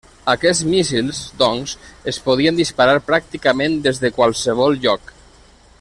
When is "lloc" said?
4.87-5.15